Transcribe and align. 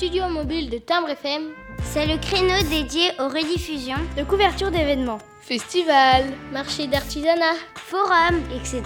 studio 0.00 0.30
mobile 0.30 0.70
de 0.70 0.78
Timbre 0.78 1.10
FM, 1.10 1.50
c'est 1.82 2.06
le 2.06 2.16
créneau 2.16 2.58
dédié 2.70 3.10
aux 3.18 3.28
rediffusions, 3.28 4.00
de 4.16 4.22
couverture 4.22 4.70
d'événements, 4.70 5.18
festivals, 5.42 6.24
marchés 6.52 6.86
d'artisanat, 6.86 7.56
forums, 7.74 8.40
etc. 8.56 8.82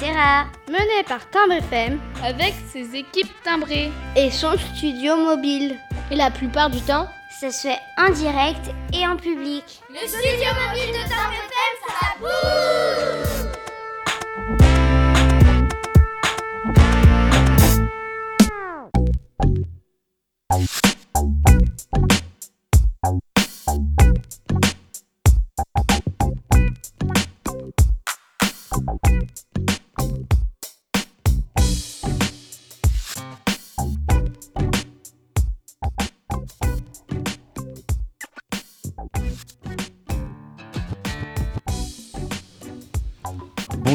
Mené 0.67 1.05
par 1.07 1.31
Timbre 1.31 1.53
FM 1.53 2.01
avec 2.25 2.53
ses 2.73 2.97
équipes 2.97 3.31
timbrées 3.45 3.93
et 4.17 4.33
son 4.33 4.59
studio 4.59 5.15
mobile. 5.15 5.77
Et 6.11 6.17
la 6.17 6.33
plupart 6.33 6.69
du 6.69 6.81
temps, 6.81 7.07
ça 7.41 7.53
se 7.53 7.69
fait 7.69 7.79
en 7.97 8.11
direct 8.11 8.73
et 8.93 9.07
en 9.07 9.17
public. 9.17 9.63
Le 9.91 10.09
studio 10.09 10.51
mobile 10.67 10.95
de 10.95 11.09
Timbre 11.09 11.39
FM, 11.47 11.75
ça 11.87 12.07
bouge 12.19 13.44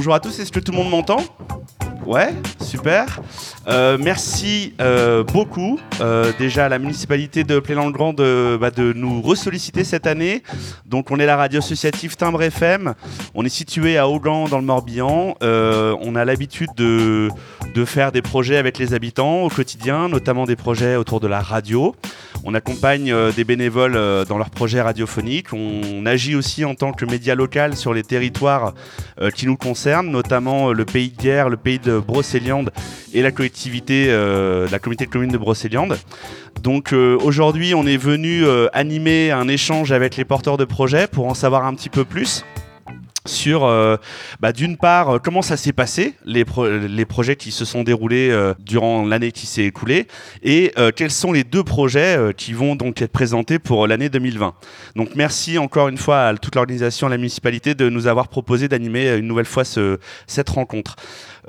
Bonjour 0.09 0.15
à 0.15 0.19
tous, 0.21 0.39
est-ce 0.39 0.51
que 0.51 0.59
tout 0.59 0.71
le 0.71 0.77
monde 0.79 0.89
m'entend? 0.89 1.19
Ouais, 2.09 2.33
super. 2.59 3.21
Euh, 3.67 3.99
merci 4.01 4.73
euh, 4.81 5.23
beaucoup 5.23 5.79
euh, 6.01 6.31
déjà 6.39 6.65
à 6.65 6.69
la 6.69 6.79
municipalité 6.79 7.43
de 7.43 7.59
Plélan-le-Grand 7.59 8.13
de, 8.13 8.57
bah, 8.59 8.71
de, 8.71 8.93
nous 8.93 9.21
ressolliciter 9.21 9.83
cette 9.83 10.07
année. 10.07 10.41
Donc 10.87 11.11
on 11.11 11.19
est 11.19 11.27
la 11.27 11.37
radio 11.37 11.59
associative 11.59 12.15
Timbre 12.15 12.41
FM. 12.41 12.95
On 13.35 13.45
est 13.45 13.49
situé 13.49 13.99
à 13.99 14.09
Augan 14.09 14.47
dans 14.47 14.57
le 14.57 14.65
Morbihan. 14.65 15.35
on 15.39 16.15
a 16.15 16.25
l'habitude 16.25 16.71
de, 16.75 17.29
de, 17.75 17.85
faire 17.85 18.11
des 18.11 18.23
projets 18.23 18.57
avec 18.57 18.79
les 18.79 18.95
habitants 18.95 19.43
au 19.43 19.49
quotidien, 19.49 20.09
notamment 20.09 20.45
des 20.45 20.55
projets 20.55 20.95
autour 20.95 21.19
de 21.19 21.27
la 21.27 21.41
radio. 21.41 21.95
On 22.43 22.55
accompagne 22.55 23.13
des 23.35 23.43
bénévoles 23.43 24.25
dans 24.25 24.37
leurs 24.39 24.49
projets 24.49 24.81
radiophoniques. 24.81 25.53
On, 25.53 26.05
agit 26.07 26.33
aussi 26.33 26.65
en 26.65 26.73
tant 26.73 26.91
que 26.91 27.05
média 27.05 27.35
local 27.35 27.75
sur 27.75 27.93
les 27.93 28.01
territoires 28.01 28.73
qui 29.35 29.45
nous 29.45 29.57
concernent, 29.57 30.09
notamment 30.09 30.71
le 30.71 30.85
pays 30.85 31.09
de 31.09 31.21
guerre, 31.21 31.49
le 31.49 31.57
pays 31.57 31.77
de 31.77 31.98
Brocéliande 31.99 32.71
et 33.13 33.21
la 33.21 33.31
collectivité, 33.31 34.07
euh, 34.09 34.67
la 34.71 34.79
communauté 34.79 35.05
de 35.05 35.11
communes 35.11 35.31
de 35.31 35.37
Brocéliande. 35.37 35.97
Donc 36.61 36.93
euh, 36.93 37.17
aujourd'hui, 37.21 37.73
on 37.73 37.85
est 37.85 37.97
venu 37.97 38.45
euh, 38.45 38.67
animer 38.73 39.31
un 39.31 39.47
échange 39.47 39.91
avec 39.91 40.17
les 40.17 40.25
porteurs 40.25 40.57
de 40.57 40.65
projets 40.65 41.07
pour 41.07 41.27
en 41.27 41.33
savoir 41.33 41.65
un 41.65 41.73
petit 41.73 41.89
peu 41.89 42.05
plus 42.05 42.43
sur 43.29 43.61
bah, 44.39 44.51
d'une 44.51 44.77
part 44.77 45.21
comment 45.21 45.41
ça 45.41 45.57
s'est 45.57 45.73
passé 45.73 46.15
les, 46.25 46.45
projets 47.05 47.35
qui 47.35 47.51
se 47.51 47.65
sont 47.65 47.83
déroulés 47.83 48.35
durant 48.59 49.05
l'année 49.05 49.31
qui 49.31 49.45
s'est 49.45 49.63
écoulée 49.63 50.07
et 50.43 50.73
quels 50.95 51.11
sont 51.11 51.31
les 51.31 51.43
deux 51.43 51.63
projets 51.63 52.33
qui 52.35 52.53
vont 52.53 52.75
donc 52.75 53.01
être 53.01 53.11
présentés 53.11 53.59
pour 53.59 53.87
l'année 53.87 54.09
2020. 54.09 54.53
Donc 54.95 55.15
merci 55.15 55.57
encore 55.57 55.87
une 55.87 55.97
fois 55.97 56.27
à 56.27 56.35
toute 56.35 56.55
l'organisation, 56.55 57.07
à 57.07 57.09
la 57.09 57.17
municipalité 57.17 57.75
de 57.75 57.89
nous 57.89 58.07
avoir 58.07 58.27
proposé 58.27 58.67
d'animer 58.67 59.15
une 59.15 59.27
nouvelle 59.27 59.45
fois 59.45 59.63
ce, 59.63 59.99
cette 60.27 60.49
rencontre. 60.49 60.95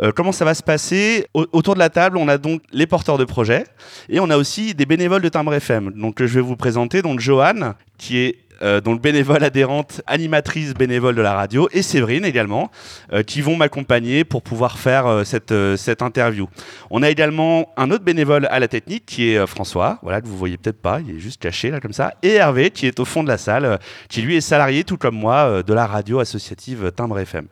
Euh, 0.03 0.13
comment 0.15 0.33
ça 0.33 0.45
va 0.45 0.55
se 0.55 0.63
passer? 0.63 1.27
Autour 1.35 1.75
de 1.75 1.79
la 1.79 1.91
table, 1.91 2.17
on 2.17 2.29
a 2.29 2.39
donc 2.39 2.63
les 2.73 2.87
porteurs 2.87 3.19
de 3.19 3.25
projets 3.25 3.65
et 4.09 4.21
on 4.21 4.31
a 4.31 4.37
aussi 4.37 4.75
des 4.75 4.87
bénévoles 4.87 5.23
de 5.23 5.29
Timbre 5.29 5.55
FM. 5.55 5.93
Donc 5.93 6.19
je 6.21 6.35
vais 6.35 6.41
vous 6.41 6.57
présenter 6.57 7.03
donc 7.03 7.21
Joanne, 7.21 7.75
qui 7.99 8.19
est 8.19 8.39
euh, 8.63 8.81
donc 8.81 9.01
bénévole 9.01 9.45
adhérente, 9.45 10.03
animatrice 10.07 10.75
bénévole 10.75 11.15
de 11.15 11.23
la 11.23 11.35
radio, 11.35 11.69
et 11.73 11.83
Séverine 11.83 12.25
également, 12.25 12.71
euh, 13.13 13.23
qui 13.23 13.41
vont 13.41 13.57
m'accompagner 13.57 14.25
pour 14.25 14.43
pouvoir 14.43 14.79
faire 14.79 15.23
cette, 15.25 15.55
cette 15.77 16.03
interview. 16.03 16.49
On 16.91 17.03
a 17.03 17.11
également 17.11 17.73
un 17.77 17.91
autre 17.91 18.05
bénévole 18.05 18.47
à 18.51 18.61
la 18.61 18.69
technique 18.69 19.07
qui 19.07 19.31
est 19.31 19.47
François, 19.47 19.99
voilà 20.03 20.21
que 20.21 20.27
vous 20.27 20.37
voyez 20.37 20.57
peut-être 20.57 20.81
pas, 20.81 21.01
il 21.01 21.17
est 21.17 21.21
juste 21.21 21.41
caché 21.41 21.71
là 21.71 21.81
comme 21.81 21.93
ça, 21.93 22.15
et 22.23 22.35
Hervé 22.35 22.71
qui 22.71 22.87
est 22.87 23.01
au 23.01 23.05
fond 23.05 23.23
de 23.23 23.29
la 23.29 23.39
salle, 23.39 23.79
qui 24.09 24.23
lui 24.23 24.37
est 24.37 24.41
salarié 24.41 24.85
tout 24.85 24.97
comme 24.97 25.17
moi 25.17 25.63
de 25.63 25.75
la 25.75 25.87
radio 25.87 26.21
associative 26.21 26.93
Timbre 26.95 27.19
FM. 27.19 27.47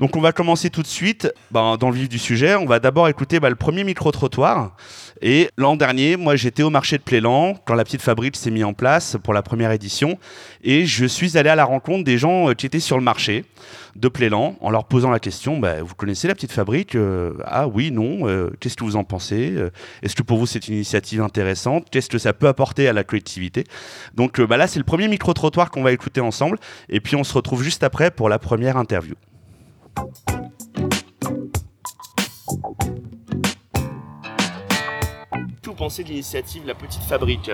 Donc 0.00 0.16
on 0.16 0.20
va 0.20 0.32
commencer 0.32 0.70
tout 0.70 0.82
de 0.82 0.86
suite 0.86 1.32
ben, 1.50 1.76
dans 1.76 1.90
le 1.90 1.96
vif 1.96 2.08
du 2.08 2.18
sujet. 2.18 2.56
On 2.56 2.66
va 2.66 2.80
d'abord 2.80 3.08
écouter 3.08 3.38
ben, 3.40 3.48
le 3.48 3.54
premier 3.54 3.84
micro-trottoir. 3.84 4.76
Et 5.26 5.48
l'an 5.56 5.74
dernier, 5.74 6.18
moi 6.18 6.36
j'étais 6.36 6.62
au 6.62 6.68
marché 6.68 6.98
de 6.98 7.02
Plélan 7.02 7.54
quand 7.64 7.74
la 7.74 7.84
petite 7.84 8.02
fabrique 8.02 8.36
s'est 8.36 8.50
mise 8.50 8.64
en 8.64 8.74
place 8.74 9.16
pour 9.22 9.32
la 9.32 9.40
première 9.40 9.72
édition. 9.72 10.18
Et 10.62 10.84
je 10.84 11.06
suis 11.06 11.38
allé 11.38 11.48
à 11.48 11.54
la 11.54 11.64
rencontre 11.64 12.04
des 12.04 12.18
gens 12.18 12.50
euh, 12.50 12.52
qui 12.52 12.66
étaient 12.66 12.78
sur 12.78 12.98
le 12.98 13.02
marché 13.02 13.46
de 13.96 14.08
Plélan 14.08 14.54
en 14.60 14.68
leur 14.68 14.84
posant 14.84 15.10
la 15.10 15.18
question 15.18 15.56
ben, 15.58 15.82
Vous 15.82 15.94
connaissez 15.94 16.28
la 16.28 16.34
petite 16.34 16.52
fabrique 16.52 16.94
euh, 16.94 17.32
Ah 17.46 17.66
oui, 17.68 17.90
non. 17.90 18.28
Euh, 18.28 18.50
qu'est-ce 18.60 18.76
que 18.76 18.84
vous 18.84 18.96
en 18.96 19.04
pensez 19.04 19.56
Est-ce 20.02 20.14
que 20.14 20.22
pour 20.22 20.36
vous 20.36 20.44
c'est 20.44 20.68
une 20.68 20.74
initiative 20.74 21.22
intéressante 21.22 21.86
Qu'est-ce 21.90 22.10
que 22.10 22.18
ça 22.18 22.34
peut 22.34 22.48
apporter 22.48 22.86
à 22.86 22.92
la 22.92 23.02
collectivité? 23.02 23.64
Donc 24.12 24.36
là, 24.36 24.66
c'est 24.66 24.78
le 24.78 24.84
premier 24.84 25.08
micro-trottoir 25.08 25.70
qu'on 25.70 25.82
va 25.82 25.92
écouter 25.92 26.20
ensemble. 26.20 26.58
Et 26.90 27.00
puis 27.00 27.16
on 27.16 27.24
se 27.24 27.32
retrouve 27.32 27.62
juste 27.62 27.82
après 27.82 28.10
pour 28.10 28.28
la 28.28 28.38
première 28.38 28.76
interview. 28.76 29.14
Vous 35.66 35.72
pensez 35.72 36.04
de 36.04 36.08
l'initiative 36.08 36.62
La 36.66 36.74
Petite 36.74 37.02
Fabrique 37.02 37.50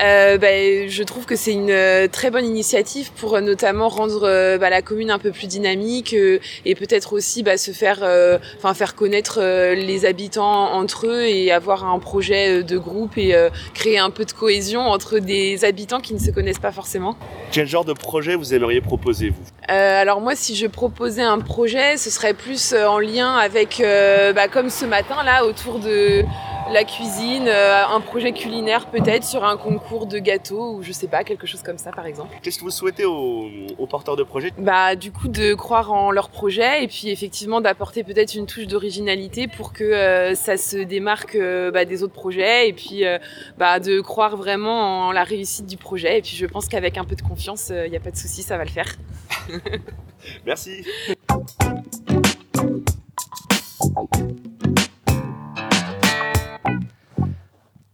euh, 0.00 0.38
bah, 0.38 0.48
Je 0.88 1.02
trouve 1.04 1.24
que 1.24 1.36
c'est 1.36 1.52
une 1.52 1.70
euh, 1.70 2.08
très 2.08 2.32
bonne 2.32 2.44
initiative 2.44 3.12
pour 3.12 3.36
euh, 3.36 3.40
notamment 3.40 3.88
rendre 3.88 4.22
bah, 4.58 4.70
la 4.70 4.82
commune 4.82 5.12
un 5.12 5.20
peu 5.20 5.30
plus 5.30 5.46
dynamique 5.46 6.12
et 6.14 6.74
peut-être 6.74 7.12
aussi 7.12 7.44
bah, 7.44 7.56
se 7.56 7.70
faire, 7.70 7.98
enfin 8.56 8.74
faire 8.74 8.96
connaître 8.96 9.40
les 9.40 10.04
habitants 10.04 10.72
entre 10.72 11.06
eux 11.06 11.26
et 11.26 11.52
avoir 11.52 11.84
un 11.84 11.98
projet 12.00 12.64
de 12.64 12.78
groupe 12.78 13.16
et 13.18 13.34
créer 13.72 13.98
un 13.98 14.10
peu 14.10 14.24
de 14.24 14.32
cohésion 14.32 14.80
entre 14.80 15.18
des 15.18 15.64
habitants 15.64 16.00
qui 16.00 16.14
ne 16.14 16.18
se 16.18 16.30
connaissent 16.30 16.58
pas 16.58 16.72
forcément. 16.72 17.16
Quel 17.52 17.68
genre 17.68 17.84
de 17.84 17.92
projet 17.92 18.34
vous 18.34 18.54
aimeriez 18.54 18.80
proposer 18.80 19.30
vous? 19.30 19.44
Alors 19.68 20.20
moi, 20.20 20.34
si 20.34 20.56
je 20.56 20.66
proposais 20.66 21.22
un 21.22 21.38
projet, 21.38 21.96
ce 21.96 22.10
serait 22.10 22.34
plus 22.34 22.74
en 22.74 22.98
lien 22.98 23.34
avec, 23.34 23.82
comme 24.52 24.70
ce 24.70 24.86
matin 24.86 25.22
là, 25.22 25.44
autour 25.44 25.78
de 25.78 26.24
la 26.72 26.84
cuisine, 26.84 27.48
euh, 27.48 27.86
un 27.86 28.00
projet 28.00 28.32
culinaire 28.32 28.86
peut-être 28.86 29.24
sur 29.24 29.44
un 29.44 29.56
concours 29.56 30.06
de 30.06 30.18
gâteaux 30.18 30.74
ou 30.74 30.82
je 30.82 30.92
sais 30.92 31.06
pas, 31.06 31.24
quelque 31.24 31.46
chose 31.46 31.62
comme 31.62 31.78
ça 31.78 31.92
par 31.92 32.06
exemple. 32.06 32.34
Qu'est-ce 32.42 32.58
que 32.58 32.64
vous 32.64 32.70
souhaitez 32.70 33.04
aux, 33.04 33.86
porteurs 33.88 34.16
de 34.16 34.22
projets? 34.22 34.52
Bah 34.58 34.96
du 34.96 35.12
coup 35.12 35.28
de 35.28 35.54
croire 35.54 35.92
en 35.92 36.10
leur 36.10 36.28
projet 36.28 36.84
et 36.84 36.88
puis 36.88 37.08
effectivement 37.08 37.60
d'apporter 37.60 38.04
peut-être 38.04 38.34
une 38.34 38.46
touche 38.46 38.66
d'originalité 38.66 39.48
pour 39.48 39.72
que 39.72 39.84
euh, 39.84 40.34
ça 40.34 40.56
se 40.56 40.76
démarque 40.76 41.36
euh, 41.36 41.70
bah, 41.70 41.84
des 41.84 42.02
autres 42.02 42.12
projets 42.12 42.68
et 42.68 42.72
puis 42.72 43.04
bah, 43.56 43.80
de 43.80 44.00
croire 44.00 44.36
vraiment 44.36 45.06
en 45.06 45.12
la 45.12 45.24
réussite 45.24 45.66
du 45.66 45.76
projet 45.76 46.18
et 46.18 46.22
puis 46.22 46.36
je 46.36 46.46
pense 46.46 46.68
qu'avec 46.68 46.98
un 46.98 47.04
peu 47.04 47.16
de 47.16 47.22
confiance, 47.22 47.70
il 47.70 47.90
n'y 47.90 47.96
a 47.96 48.00
pas 48.00 48.10
de 48.10 48.16
souci, 48.16 48.42
ça 48.42 48.56
va 48.56 48.64
le 48.64 48.70
faire. 48.70 48.94
Merci. 50.46 50.84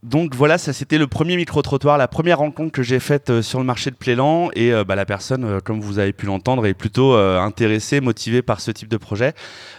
Donc 0.05 0.35
voilà, 0.35 0.59
ça 0.59 0.71
c'était 0.71 0.99
le 0.99 1.07
premier 1.07 1.35
micro-trottoir, 1.35 1.97
la 1.97 2.07
première 2.07 2.37
rencontre 2.37 2.71
que 2.71 2.83
j'ai 2.83 2.99
faite 2.99 3.31
euh, 3.31 3.41
sur 3.41 3.57
le 3.57 3.65
marché 3.65 3.89
de 3.89 3.95
Plélan. 3.95 4.51
Et 4.53 4.71
euh, 4.71 4.83
bah, 4.83 4.93
la 4.93 5.03
personne, 5.03 5.43
euh, 5.43 5.59
comme 5.59 5.81
vous 5.81 5.97
avez 5.97 6.13
pu 6.13 6.27
l'entendre, 6.27 6.67
est 6.67 6.75
plutôt 6.75 7.15
intéressée, 7.15 8.01
motivée 8.01 8.43
par 8.43 8.61
ce 8.61 8.69
type 8.69 8.87
de 8.87 8.97
projet. 8.97 9.33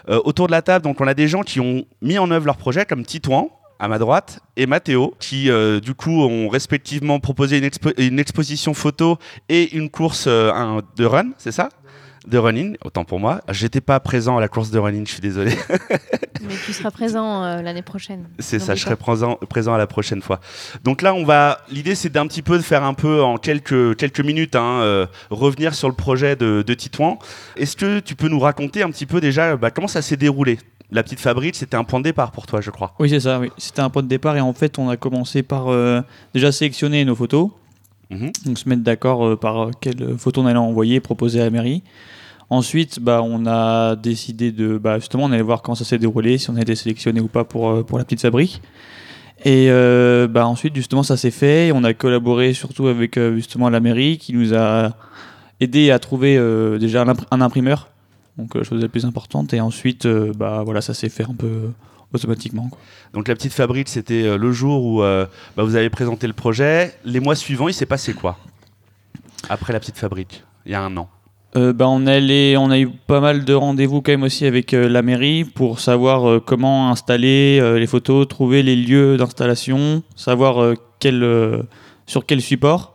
autour 0.09 0.49
de 0.49 0.53
la 0.53 0.63
table, 0.63 0.83
donc 0.83 1.01
on 1.01 1.07
a 1.07 1.15
des 1.15 1.29
gens 1.29 1.43
qui 1.43 1.61
ont 1.61 1.85
mis 2.03 2.19
en 2.19 2.31
œuvre 2.33 2.47
leur 2.47 2.57
projet, 2.57 2.85
comme 2.85 3.05
Titouan, 3.05 3.51
à 3.79 3.87
ma 3.87 3.99
droite, 3.99 4.41
et 4.57 4.67
Mathéo, 4.67 5.15
qui 5.21 5.51
du 5.81 5.95
coup 5.95 6.23
ont 6.23 6.49
respectivement 6.49 7.21
proposé 7.21 7.59
une, 7.99 8.19
exposition 8.19 8.75
photo 8.75 9.19
et 9.49 9.77
une 9.77 9.91
course 9.91 10.27
de 10.27 11.05
run, 11.05 11.31
c'est 11.39 11.53
ça? 11.53 11.69
De 12.27 12.39
running, 12.39 12.77
autant 12.85 13.05
pour 13.05 13.21
moi. 13.21 13.41
J'étais 13.51 13.81
pas 13.81 14.01
présent 14.01 14.37
à 14.37 14.41
la 14.41 14.49
course 14.49 14.71
de 14.71 14.79
running, 14.79 15.07
je 15.07 15.13
suis 15.13 15.21
désolé. 15.21 15.53
Mais 16.43 16.55
tu 16.65 16.73
seras 16.73 16.91
présent 16.91 17.45
euh, 17.45 17.63
l'année 17.63 17.83
prochaine. 17.83 18.27
C'est 18.39 18.59
ça, 18.59 18.75
je 18.75 18.83
serai 18.83 18.97
présent, 18.97 19.37
présent 19.49 19.75
à 19.75 19.79
la 19.79 19.87
prochaine 19.87 20.23
fois. 20.23 20.41
Donc 20.85 21.03
là, 21.03 21.15
on 21.15 21.25
va. 21.25 21.61
L'idée, 21.71 21.95
c'est 21.95 22.11
d'un 22.11 22.27
petit 22.27 22.43
peu 22.43 22.57
de 22.57 22.63
faire 22.63 22.85
un 22.85 22.95
peu 22.95 23.23
en 23.23 23.37
quelques 23.37 23.97
quelques 23.97 24.21
minutes, 24.21 24.57
hein, 24.57 24.81
euh, 24.81 25.07
revenir 25.31 25.75
sur 25.75 25.89
le 25.89 25.95
projet 25.95 26.37
de, 26.37 26.63
de 26.67 26.75
Titouan. 26.75 27.19
Est-ce 27.57 27.77
que 27.77 28.01
tu 28.01 28.15
peux 28.15 28.29
nous 28.29 28.41
raconter 28.41 28.83
un 28.83 28.91
petit 28.91 29.07
peu 29.07 29.21
déjà 29.21 29.57
bah, 29.57 29.71
comment 29.71 29.89
ça 29.89 30.03
s'est 30.03 30.17
déroulé? 30.17 30.59
La 30.93 31.03
petite 31.03 31.21
fabrique, 31.21 31.57
c'était 31.57 31.77
un 31.77 31.83
point 31.83 31.99
de 31.99 32.05
départ 32.05 32.31
pour 32.31 32.47
toi, 32.47 32.61
je 32.61 32.71
crois. 32.71 32.95
Oui, 33.01 33.11
c'est 33.11 33.21
ça. 33.21 33.41
Oui. 33.41 33.51
C'était 33.59 33.81
un 33.81 33.91
point 33.91 34.03
de 34.03 34.09
départ 34.09 34.37
et 34.37 34.41
en 34.41 34.53
fait, 34.53 34.79
on 34.79 34.89
a 34.89 34.97
commencé 34.97 35.43
par 35.43 35.69
euh, 35.69 36.01
déjà 36.33 36.53
sélectionner 36.53 37.05
nos 37.05 37.17
photos. 37.17 37.51
Mhm. 38.11 38.31
Donc 38.45 38.59
se 38.59 38.69
mettre 38.69 38.83
d'accord 38.83 39.39
par 39.39 39.71
quelle 39.81 40.17
photo 40.17 40.43
on 40.43 40.47
allait 40.47 40.59
envoyer, 40.59 41.01
proposer 41.01 41.41
à 41.41 41.45
la 41.45 41.51
mairie. 41.51 41.83
Ensuite, 42.49 43.01
bah, 43.01 43.23
on 43.25 43.45
a 43.47 43.97
décidé 43.97 44.53
de. 44.53 44.79
Bah, 44.79 44.99
justement, 45.01 45.25
on 45.25 45.33
allait 45.33 45.43
voir 45.43 45.63
comment 45.63 45.75
ça 45.75 45.85
s'est 45.85 45.99
déroulé, 45.99 46.39
si 46.39 46.49
on 46.51 46.57
a 46.57 46.61
été 46.61 46.77
sélectionné 46.77 47.21
ou 47.21 47.27
pas 47.27 47.43
pour, 47.43 47.69
euh, 47.69 47.83
pour 47.83 47.99
la 47.99 48.05
petite 48.05 48.21
fabrique. 48.21 48.63
Et 49.45 49.67
euh, 49.71 50.29
bah, 50.29 50.47
ensuite, 50.47 50.75
justement, 50.77 51.03
ça 51.03 51.17
s'est 51.17 51.33
fait. 51.33 51.73
On 51.75 51.83
a 51.83 51.93
collaboré 51.93 52.53
surtout 52.55 52.87
avec 52.87 53.17
euh, 53.17 53.35
justement 53.35 53.69
la 53.69 53.81
mairie 53.81 54.19
qui 54.19 54.33
nous 54.33 54.55
a 54.55 54.95
aidé 55.59 55.91
à 55.91 55.99
trouver 55.99 56.37
euh, 56.39 56.79
déjà 56.79 57.03
un, 57.03 57.07
impr- 57.07 57.27
un 57.33 57.41
imprimeur, 57.41 57.89
donc 58.39 58.55
euh, 58.55 58.63
chose 58.63 58.81
la 58.81 58.89
plus 58.89 59.05
importante. 59.05 59.53
Et 59.53 59.61
ensuite, 59.61 60.07
euh, 60.07 60.33
bah, 60.37 60.63
voilà, 60.65 60.81
ça 60.81 60.95
s'est 60.95 61.09
fait 61.09 61.25
un 61.25 61.35
peu 61.35 61.71
automatiquement. 62.13 62.69
quoi. 62.69 62.79
Donc 63.13 63.29
la 63.29 63.35
petite 63.35 63.53
fabrique, 63.53 63.89
c'était 63.89 64.23
euh, 64.25 64.37
le 64.37 64.53
jour 64.53 64.85
où 64.85 65.03
euh, 65.03 65.27
bah, 65.57 65.65
vous 65.65 65.77
avez 65.77 65.91
présenté 65.91 66.27
le 66.27 66.33
projet. 66.33 66.95
Les 67.05 67.21
mois 67.21 67.35
suivants, 67.35 67.69
il 67.69 67.75
s'est 67.75 67.87
passé 67.87 68.15
quoi 68.15 68.39
Après 69.49 69.73
la 69.73 69.81
petite 69.81 69.99
fabrique, 69.99 70.45
il 70.65 70.73
y 70.73 70.75
a 70.75 70.83
un 70.83 70.97
an? 70.97 71.09
Euh, 71.57 71.73
bah, 71.73 71.89
on, 71.89 72.07
allait, 72.07 72.57
on 72.57 72.71
a 72.71 72.79
eu 72.79 72.89
pas 72.89 73.21
mal 73.21 73.45
de 73.45 73.55
rendez-vous 73.55 74.03
quand 74.03 74.13
même 74.13 74.25
aussi 74.25 74.45
avec 74.45 74.75
euh, 74.75 74.89
la 74.89 75.01
mairie 75.01 75.45
pour 75.45 75.81
savoir 75.81 76.29
euh, 76.29 76.41
comment 76.45 76.91
installer 76.91 77.59
euh, 77.63 77.79
les 77.79 77.87
photos, 77.87 78.29
trouver 78.29 78.63
les 78.63 78.77
lieux 78.77 79.17
d'installation, 79.17 80.03
savoir 80.17 80.63
euh, 80.63 80.75
quel, 80.99 81.23
euh, 81.23 81.63
sur 82.07 82.27
quel 82.27 82.43
support. 82.43 82.95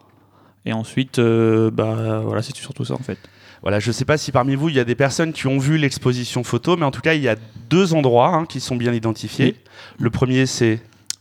Et 0.66 0.74
ensuite, 0.74 1.18
euh, 1.18 1.72
bah, 1.72 2.22
voilà, 2.24 2.44
c'est 2.44 2.56
surtout 2.56 2.86
ça 2.86 2.94
en 2.94 3.00
fait. 3.00 3.18
Voilà, 3.62 3.80
je 3.80 3.88
ne 3.90 3.94
sais 3.94 4.06
pas 4.06 4.18
si 4.18 4.32
parmi 4.32 4.56
vous, 4.56 4.70
il 4.70 4.76
y 4.76 4.80
a 4.80 4.84
des 4.84 4.96
personnes 4.96 5.34
qui 5.34 5.46
ont 5.48 5.60
vu 5.60 5.78
l'exposition 5.78 6.44
photo, 6.44 6.78
mais 6.78 6.86
en 6.86 6.92
tout 6.92 7.02
cas, 7.02 7.14
il 7.14 7.22
y 7.22 7.28
a 7.30 7.36
deux 7.70 7.94
endroits 7.94 8.30
hein, 8.36 8.46
qui 8.46 8.60
sont 8.60 8.76
bien 8.76 8.94
identifiés. 8.94 9.56
Le 10.00 10.10
premier, 10.10 10.46
c'est 10.46 10.80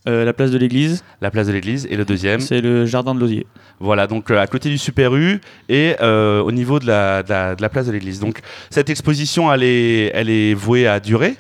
Euh, 0.09 0.25
la 0.25 0.33
place 0.33 0.51
de 0.51 0.57
l'église, 0.57 1.05
la 1.21 1.31
place 1.31 1.47
de 1.47 1.53
l'église, 1.53 1.87
et 1.91 1.95
le 1.95 2.07
deuxième, 2.07 2.41
c'est 2.41 2.63
le 2.63 2.87
jardin 2.87 3.15
de 3.15 3.21
l'osier. 3.21 3.47
voilà, 3.81 4.07
donc 4.07 4.31
euh, 4.31 4.41
à 4.41 4.47
côté 4.47 4.71
du 4.71 4.79
Super 4.79 5.15
U 5.15 5.43
et 5.69 5.95
euh, 6.01 6.41
au 6.41 6.53
niveau 6.53 6.79
de 6.79 6.87
la, 6.87 7.23
de 7.23 7.29
la- 7.29 7.55
de 7.55 7.61
la 7.61 7.69
place 7.69 7.85
de 7.87 7.93
l'église. 7.93 8.19
Donc 8.19 8.41
cette 8.71 8.89
exposition, 8.89 9.53
elle 9.53 9.63
est, 9.63 10.11
elle 10.15 10.31
est 10.31 10.55
vouée 10.55 10.87
à 10.87 11.01
durer, 11.01 11.37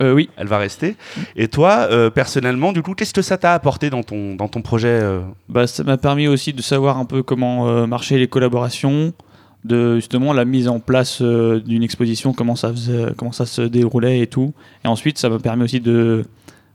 oui. 0.00 0.30
elle 0.36 0.46
va 0.46 0.58
rester. 0.58 0.94
Et 1.34 1.48
toi, 1.48 1.88
personnellement, 2.14 2.72
du 2.72 2.80
coup, 2.82 2.94
qu'est-ce 2.94 3.12
que 3.14 3.22
ça 3.22 3.38
t'a 3.38 3.54
apporté 3.54 3.90
dans 3.90 4.04
ton, 4.04 4.36
dans 4.36 4.46
ton 4.46 4.62
projet 4.62 5.00
Bah, 5.48 5.66
ça 5.66 5.82
m'a 5.82 5.96
permis 5.96 6.28
aussi 6.28 6.52
de 6.52 6.62
savoir 6.62 6.98
un 6.98 7.06
peu 7.06 7.24
comment 7.24 7.86
marchaient 7.88 8.18
les 8.18 8.28
collaborations, 8.28 9.14
de 9.66 9.96
justement 9.96 10.32
la 10.32 10.44
mise 10.44 10.68
en 10.68 10.80
place 10.80 11.20
euh, 11.20 11.60
d'une 11.60 11.82
exposition, 11.82 12.32
comment 12.32 12.56
ça, 12.56 12.70
faisait, 12.70 13.06
comment 13.16 13.32
ça 13.32 13.46
se 13.46 13.62
déroulait 13.62 14.20
et 14.20 14.26
tout. 14.26 14.54
Et 14.84 14.88
ensuite, 14.88 15.18
ça 15.18 15.28
m'a 15.28 15.38
permis 15.38 15.64
aussi 15.64 15.80
de, 15.80 16.24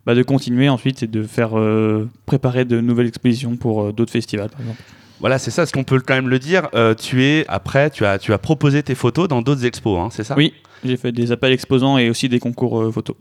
bah, 0.05 0.15
de 0.15 0.23
continuer 0.23 0.69
ensuite 0.69 1.03
et 1.03 1.07
de 1.07 1.23
faire 1.23 1.57
euh, 1.57 2.09
préparer 2.25 2.65
de 2.65 2.79
nouvelles 2.79 3.07
expositions 3.07 3.55
pour 3.55 3.81
euh, 3.83 3.91
d'autres 3.91 4.11
festivals, 4.11 4.49
par 4.49 4.61
exemple. 4.61 4.81
Voilà, 5.19 5.37
c'est 5.37 5.51
ça, 5.51 5.65
ce 5.65 5.71
qu'on 5.71 5.83
peut 5.83 5.99
quand 5.99 6.15
même 6.15 6.29
le 6.29 6.39
dire. 6.39 6.69
tu 6.97 7.23
es, 7.23 7.45
après, 7.47 7.91
tu 7.91 8.05
as, 8.05 8.17
tu 8.17 8.33
as 8.33 8.39
proposé 8.39 8.81
tes 8.81 8.95
photos 8.95 9.27
dans 9.27 9.43
d'autres 9.43 9.65
expos, 9.65 9.99
hein, 9.99 10.09
c'est 10.11 10.23
ça? 10.23 10.33
Oui, 10.35 10.51
j'ai 10.83 10.97
fait 10.97 11.11
des 11.11 11.31
appels 11.31 11.51
exposants 11.51 11.99
et 11.99 12.09
aussi 12.09 12.27
des 12.27 12.39
concours 12.39 12.91
photos. 12.91 13.15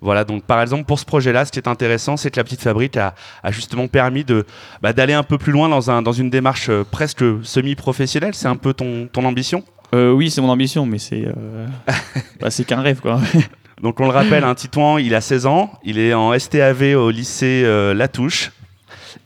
Voilà, 0.00 0.24
donc 0.24 0.44
par 0.44 0.60
exemple 0.60 0.84
pour 0.84 0.98
ce 0.98 1.04
projet-là, 1.04 1.44
ce 1.44 1.52
qui 1.52 1.58
est 1.58 1.68
intéressant, 1.68 2.16
c'est 2.16 2.30
que 2.30 2.38
la 2.38 2.44
petite 2.44 2.60
fabrique 2.60 2.96
a, 2.96 3.14
a 3.42 3.50
justement 3.50 3.88
permis 3.88 4.24
de 4.24 4.44
bah, 4.82 4.92
d'aller 4.92 5.14
un 5.14 5.22
peu 5.22 5.38
plus 5.38 5.52
loin 5.52 5.68
dans, 5.68 5.90
un, 5.90 6.02
dans 6.02 6.12
une 6.12 6.28
démarche 6.28 6.68
euh, 6.68 6.84
presque 6.84 7.24
semi-professionnelle. 7.42 8.34
C'est 8.34 8.48
un 8.48 8.56
peu 8.56 8.74
ton, 8.74 9.08
ton 9.10 9.24
ambition? 9.24 9.64
Euh, 9.94 10.12
oui, 10.12 10.30
c'est 10.30 10.40
mon 10.40 10.50
ambition, 10.50 10.84
mais 10.84 10.98
c'est 10.98 11.24
euh, 11.26 11.66
bah, 12.40 12.50
c'est 12.50 12.64
qu'un 12.64 12.82
rêve, 12.82 13.00
quoi. 13.00 13.20
Donc 13.82 14.00
on 14.00 14.04
le 14.04 14.10
rappelle, 14.10 14.44
un 14.44 14.54
Titouan, 14.54 14.98
il 14.98 15.14
a 15.14 15.20
16 15.20 15.46
ans, 15.46 15.70
il 15.84 15.98
est 15.98 16.14
en 16.14 16.36
STAV 16.38 16.94
au 16.96 17.10
lycée 17.10 17.62
euh, 17.64 17.92
Latouche, 17.92 18.52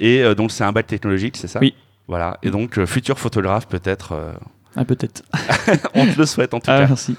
et 0.00 0.34
donc 0.34 0.50
c'est 0.50 0.64
un 0.64 0.72
bac 0.72 0.88
technologique, 0.88 1.36
c'est 1.36 1.46
ça? 1.46 1.60
Oui. 1.60 1.72
Voilà, 2.08 2.36
et 2.42 2.50
donc 2.50 2.84
futur 2.84 3.16
photographe 3.20 3.68
peut-être. 3.68 4.12
Ah, 4.76 4.84
peut-être. 4.84 5.22
on 5.94 6.06
te 6.06 6.18
le 6.18 6.26
souhaite 6.26 6.54
en 6.54 6.60
tout 6.60 6.70
Ah, 6.70 6.80
cas. 6.80 6.86
merci. 6.88 7.16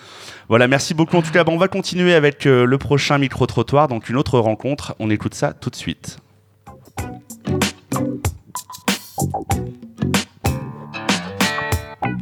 Voilà, 0.48 0.68
merci 0.68 0.94
beaucoup. 0.94 1.18
En 1.18 1.22
tout 1.22 1.32
cas, 1.32 1.44
bon, 1.44 1.54
on 1.54 1.58
va 1.58 1.68
continuer 1.68 2.14
avec 2.14 2.46
euh, 2.46 2.66
le 2.66 2.78
prochain 2.78 3.18
micro-trottoir, 3.18 3.88
donc 3.88 4.10
une 4.10 4.18
autre 4.18 4.40
rencontre. 4.40 4.96
On 5.00 5.10
écoute 5.10 5.34
ça 5.34 5.54
tout 5.54 5.70
de 5.70 5.76
suite. 5.76 6.18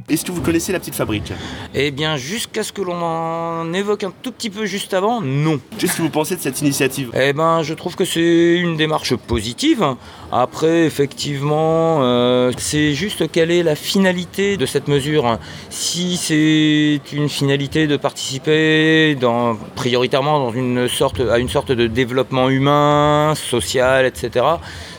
Est-ce 0.09 0.25
que 0.25 0.31
vous 0.31 0.41
connaissez 0.41 0.73
la 0.73 0.79
petite 0.79 0.95
fabrique? 0.95 1.31
Eh 1.73 1.91
bien, 1.91 2.17
jusqu'à 2.17 2.63
ce 2.63 2.73
que 2.73 2.81
l'on 2.81 3.01
en 3.01 3.71
évoque 3.73 4.03
un 4.03 4.11
tout 4.23 4.31
petit 4.31 4.49
peu 4.49 4.65
juste 4.65 4.93
avant, 4.93 5.21
non. 5.21 5.59
Qu'est-ce 5.77 5.97
que 5.97 6.01
vous 6.01 6.09
pensez 6.09 6.35
de 6.35 6.41
cette 6.41 6.59
initiative? 6.61 7.11
Eh 7.13 7.31
ben, 7.31 7.61
je 7.61 7.73
trouve 7.75 7.95
que 7.95 8.05
c'est 8.05 8.57
une 8.57 8.75
démarche 8.75 9.15
positive. 9.15 9.85
Après, 10.31 10.85
effectivement, 10.85 11.99
euh, 12.01 12.51
c'est 12.57 12.93
juste 12.93 13.31
quelle 13.31 13.51
est 13.51 13.63
la 13.63 13.75
finalité 13.75 14.57
de 14.57 14.65
cette 14.65 14.87
mesure. 14.87 15.37
Si 15.69 16.17
c'est 16.17 16.99
une 17.13 17.29
finalité 17.29 17.87
de 17.87 17.95
participer 17.95 19.15
dans, 19.15 19.55
prioritairement 19.75 20.39
dans 20.39 20.51
une 20.51 20.87
sorte, 20.87 21.21
à 21.21 21.37
une 21.37 21.49
sorte 21.49 21.71
de 21.71 21.87
développement 21.87 22.49
humain, 22.49 23.33
social, 23.35 24.05
etc., 24.05 24.45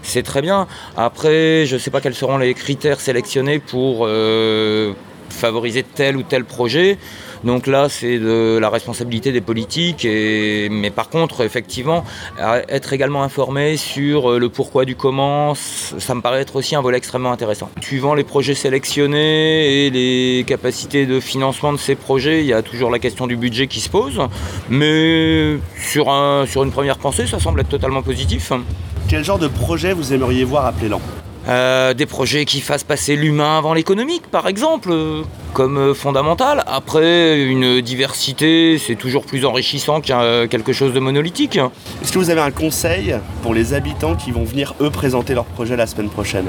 c'est 0.02 0.22
très 0.22 0.40
bien. 0.40 0.66
Après, 0.96 1.66
je 1.66 1.74
ne 1.74 1.78
sais 1.78 1.90
pas 1.90 2.00
quels 2.00 2.14
seront 2.14 2.38
les 2.38 2.54
critères 2.54 3.00
sélectionnés 3.00 3.58
pour 3.58 4.06
euh, 4.06 4.69
favoriser 5.30 5.82
tel 5.82 6.16
ou 6.16 6.22
tel 6.22 6.44
projet. 6.44 6.98
Donc 7.44 7.66
là, 7.66 7.88
c'est 7.88 8.18
de 8.18 8.58
la 8.60 8.68
responsabilité 8.68 9.32
des 9.32 9.40
politiques. 9.40 10.06
Mais 10.06 10.90
par 10.90 11.08
contre, 11.08 11.42
effectivement, 11.42 12.04
être 12.68 12.92
également 12.92 13.22
informé 13.22 13.76
sur 13.76 14.30
euh, 14.30 14.38
le 14.38 14.48
pourquoi 14.48 14.84
du 14.84 14.94
comment, 14.94 15.54
ça 15.54 16.14
me 16.14 16.20
paraît 16.20 16.42
être 16.42 16.56
aussi 16.56 16.74
un 16.74 16.82
volet 16.82 16.98
extrêmement 16.98 17.32
intéressant. 17.32 17.70
Suivant 17.80 18.14
les 18.14 18.24
projets 18.24 18.54
sélectionnés 18.54 19.86
et 19.86 19.90
les 19.90 20.44
capacités 20.46 21.06
de 21.06 21.18
financement 21.20 21.72
de 21.72 21.78
ces 21.78 21.94
projets, 21.94 22.40
il 22.40 22.46
y 22.46 22.52
a 22.52 22.62
toujours 22.62 22.90
la 22.90 22.98
question 22.98 23.26
du 23.26 23.36
budget 23.36 23.66
qui 23.68 23.80
se 23.80 23.88
pose. 23.88 24.20
Mais 24.68 25.56
sur, 25.78 26.10
un, 26.10 26.44
sur 26.46 26.62
une 26.62 26.72
première 26.72 26.98
pensée, 26.98 27.26
ça 27.26 27.40
semble 27.40 27.60
être 27.60 27.68
totalement 27.68 28.02
positif. 28.02 28.52
Quel 29.08 29.24
genre 29.24 29.38
de 29.38 29.48
projet 29.48 29.92
vous 29.92 30.12
aimeriez 30.12 30.44
voir 30.44 30.66
à 30.66 30.72
Plélan 30.72 31.00
Euh, 31.48 31.94
des 31.94 32.06
projets 32.06 32.44
qui 32.44 32.60
fassent 32.60 32.84
passer 32.84 33.16
l'humain 33.16 33.56
avant 33.56 33.72
l'économique, 33.72 34.26
par 34.30 34.46
exemple, 34.46 34.90
euh, 34.92 35.22
comme 35.54 35.78
euh, 35.78 35.94
fondamental. 35.94 36.62
Après, 36.66 37.42
une 37.42 37.80
diversité, 37.80 38.78
c'est 38.78 38.94
toujours 38.94 39.24
plus 39.24 39.46
enrichissant 39.46 40.00
qu'un 40.00 40.46
quelque 40.48 40.72
chose 40.72 40.92
de 40.92 41.00
monolithique. 41.00 41.58
Est-ce 42.02 42.12
que 42.12 42.18
vous 42.18 42.30
avez 42.30 42.42
un 42.42 42.50
conseil 42.50 43.16
pour 43.42 43.54
les 43.54 43.72
habitants 43.72 44.16
qui 44.16 44.32
vont 44.32 44.44
venir, 44.44 44.74
eux, 44.80 44.90
présenter 44.90 45.34
leur 45.34 45.46
projet 45.46 45.76
la 45.76 45.86
semaine 45.86 46.10
prochaine? 46.10 46.46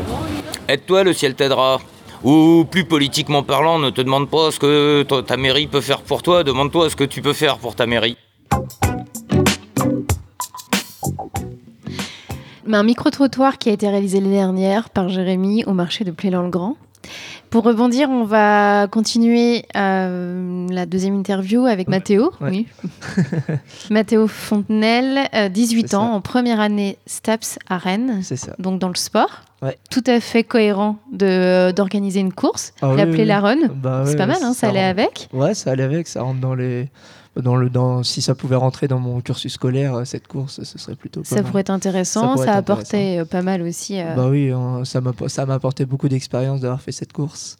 Aide-toi, 0.67 1.03
le 1.03 1.13
ciel 1.13 1.35
t'aidera. 1.35 1.79
Ou 2.23 2.65
plus 2.69 2.83
politiquement 2.83 3.43
parlant, 3.43 3.79
ne 3.79 3.89
te 3.89 4.01
demande 4.01 4.29
pas 4.29 4.51
ce 4.51 4.59
que 4.59 5.03
ta 5.21 5.37
mairie 5.37 5.67
peut 5.67 5.81
faire 5.81 6.01
pour 6.01 6.21
toi, 6.21 6.43
demande-toi 6.43 6.89
ce 6.89 6.95
que 6.95 7.03
tu 7.03 7.21
peux 7.21 7.33
faire 7.33 7.57
pour 7.57 7.75
ta 7.75 7.87
mairie. 7.87 8.15
Mais 12.71 12.77
un 12.77 12.83
micro-trottoir 12.83 13.57
qui 13.57 13.67
a 13.67 13.73
été 13.73 13.89
réalisé 13.89 14.21
l'année 14.21 14.35
dernière 14.37 14.89
par 14.91 15.09
Jérémy 15.09 15.65
au 15.65 15.73
marché 15.73 16.05
de 16.05 16.11
Plélan-le-Grand. 16.11 16.77
Pour 17.49 17.65
rebondir, 17.65 18.09
on 18.09 18.23
va 18.23 18.87
continuer 18.89 19.65
euh, 19.75 20.67
la 20.69 20.85
deuxième 20.85 21.15
interview 21.15 21.65
avec 21.65 21.89
Mathéo. 21.89 22.31
ouais. 22.39 22.49
Oui. 22.49 22.67
Mathéo 23.89 24.25
Fontenelle, 24.29 25.27
euh, 25.35 25.49
18 25.49 25.89
C'est 25.89 25.95
ans, 25.95 26.07
ça. 26.07 26.13
en 26.13 26.21
première 26.21 26.61
année 26.61 26.97
STAPS 27.07 27.59
à 27.67 27.77
Rennes, 27.77 28.21
C'est 28.23 28.37
ça. 28.37 28.53
donc 28.57 28.79
dans 28.79 28.87
le 28.87 28.95
sport. 28.95 29.41
Ouais. 29.61 29.77
Tout 29.89 30.03
à 30.07 30.21
fait 30.21 30.45
cohérent 30.45 30.95
de- 31.11 31.71
d'organiser 31.71 32.21
une 32.21 32.31
course, 32.31 32.73
Ah 32.81 32.93
l'appeler 32.95 33.23
oui, 33.23 33.25
la 33.25 33.41
run. 33.41 33.57
Bah 33.75 34.03
C'est 34.05 34.15
pas 34.15 34.27
mal, 34.27 34.37
hein, 34.41 34.53
ça 34.53 34.69
allait 34.69 34.87
rentre- 34.87 35.01
avec. 35.01 35.29
Ouais, 35.33 35.53
ça 35.55 35.71
allait 35.71 35.83
avec, 35.83 36.07
ça 36.07 36.21
rentre 36.21 36.39
dans 36.39 36.55
les. 36.55 36.87
Dans 37.37 37.55
le, 37.55 37.69
dans, 37.69 38.03
si 38.03 38.21
ça 38.21 38.35
pouvait 38.35 38.57
rentrer 38.57 38.89
dans 38.89 38.99
mon 38.99 39.21
cursus 39.21 39.53
scolaire, 39.53 39.95
euh, 39.95 40.03
cette 40.05 40.27
course, 40.27 40.63
ce 40.63 40.77
serait 40.77 40.95
plutôt 40.95 41.21
pas 41.21 41.27
Ça 41.29 41.35
mal. 41.35 41.45
pourrait 41.45 41.61
être 41.61 41.69
intéressant, 41.69 42.35
ça 42.35 42.55
apportait 42.55 43.19
euh, 43.19 43.25
pas 43.25 43.41
mal 43.41 43.61
aussi. 43.61 44.01
euh. 44.01 44.15
Bah 44.15 44.27
oui, 44.29 44.51
hein, 44.51 44.81
ça 44.83 44.99
m'a 44.99 45.13
ça 45.27 45.45
m'a 45.45 45.53
apporté 45.53 45.85
beaucoup 45.85 46.09
d'expérience 46.09 46.59
d'avoir 46.59 46.81
fait 46.81 46.91
cette 46.91 47.13
course. 47.13 47.55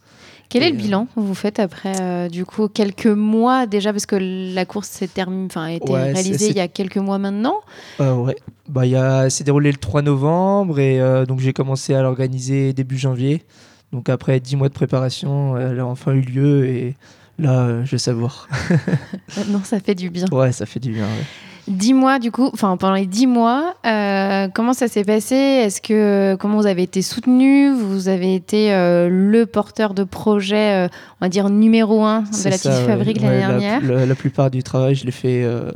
Quel 0.50 0.64
est 0.64 0.72
le 0.72 0.76
bilan 0.76 1.06
que 1.06 1.22
vous 1.22 1.34
faites 1.34 1.60
après, 1.62 1.94
euh, 2.02 2.28
du 2.28 2.44
coup, 2.44 2.68
quelques 2.68 3.08
mois 3.08 3.66
déjà, 3.66 3.94
parce 3.94 4.06
que 4.06 4.18
la 4.54 4.66
course 4.66 4.90
s'est 4.90 5.08
terminée, 5.08 5.46
enfin, 5.46 5.64
a 5.64 5.72
été 5.72 5.90
Ouais, 5.90 6.12
réalisée 6.12 6.50
il 6.50 6.58
y 6.58 6.60
a 6.60 6.68
quelques 6.68 6.98
mois 6.98 7.18
maintenant? 7.18 7.56
Euh, 8.02 8.14
ouais. 8.16 8.36
Bah, 8.68 8.82
a, 8.82 9.30
c'est 9.30 9.46
déroulé 9.46 9.72
le 9.72 9.78
3 9.78 10.02
novembre 10.02 10.80
et 10.80 11.00
euh, 11.00 11.26
donc 11.26 11.40
j'ai 11.40 11.54
commencé 11.54 11.94
à 11.94 12.02
l'organiser 12.02 12.74
début 12.74 12.98
janvier. 12.98 13.46
Donc 13.94 14.10
après 14.10 14.42
10 14.42 14.58
mois 14.58 14.68
de 14.68 14.74
préparation, 14.74 15.58
elle 15.58 15.80
a 15.80 15.86
enfin 15.86 16.12
eu 16.12 16.20
lieu 16.22 16.66
et 16.68 16.98
là, 17.42 17.60
euh, 17.62 17.82
je 17.86 17.98
savoure. 17.98 18.48
Maintenant, 19.38 19.62
ça 19.64 19.80
fait 19.80 19.96
du 19.96 20.10
bien. 20.10 20.26
Ouais, 20.32 20.52
ça 20.52 20.66
fait 20.66 20.80
du 20.80 20.92
bien. 20.92 21.04
ouais. 21.04 21.26
Dix 21.68 21.94
mois, 21.94 22.18
du 22.18 22.32
coup, 22.32 22.50
enfin, 22.54 22.76
pendant 22.76 22.96
les 22.96 23.06
dix 23.06 23.28
mois, 23.28 23.76
euh, 23.86 24.48
comment 24.54 24.74
ça 24.74 24.88
s'est 24.88 25.04
passé? 25.04 25.36
Est-ce 25.36 25.80
que, 25.80 26.36
comment 26.40 26.58
vous 26.58 26.66
avez 26.66 26.82
été 26.84 27.02
soutenu? 27.04 27.72
Vous 27.72 28.08
avez 28.08 28.34
été 28.34 28.74
euh, 28.74 29.08
le 29.10 29.46
porteur 29.46 29.94
de 29.94 30.04
projet, 30.04 30.86
euh, 30.86 30.88
on 31.22 31.26
va 31.26 31.30
dire, 31.30 31.50
numéro 31.50 32.04
un 32.04 32.22
de 32.22 32.28
la 32.50 32.58
ça, 32.58 32.70
petite 32.70 32.86
fabrique 32.88 33.18
Ouais, 33.18 33.24
l'année 33.26 33.42
la- 33.42 33.48
dernière? 33.48 33.82
La, 33.84 34.06
la 34.08 34.16
plupart 34.16 34.50
du 34.50 34.64
travail, 34.64 34.96
je 34.96 35.06
l'ai 35.06 35.12
fait 35.12 35.44
euh, 35.44 35.72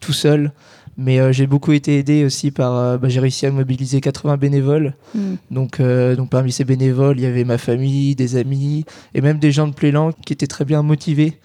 tout 0.00 0.14
seul. 0.14 0.52
Mais 0.96 1.18
euh, 1.18 1.32
j'ai 1.32 1.46
beaucoup 1.46 1.72
été 1.72 1.98
aidé 1.98 2.24
aussi 2.24 2.50
par. 2.50 2.76
euh, 2.76 2.98
bah, 2.98 3.08
j'ai 3.08 3.20
réussi 3.20 3.46
à 3.46 3.50
mobiliser 3.50 4.00
80 4.00 4.36
bénévoles. 4.36 4.94
Hmm. 5.14 5.34
Donc, 5.50 5.80
euh, 5.80 6.16
donc 6.16 6.30
parmi 6.30 6.52
ces 6.52 6.64
bénévoles, 6.64 7.18
il 7.18 7.22
y 7.22 7.26
avait 7.26 7.44
ma 7.44 7.58
famille, 7.58 8.14
des 8.14 8.36
amis 8.36 8.84
et 9.14 9.20
même 9.20 9.38
des 9.38 9.52
gens 9.52 9.66
de 9.66 9.74
Plélan 9.74 10.12
qui 10.24 10.32
étaient 10.32 10.46
très 10.46 10.64
bien 10.64 10.82
motivés 10.82 11.38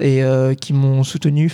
et 0.00 0.22
qui 0.60 0.74
m'ont 0.74 1.04
soutenu. 1.04 1.52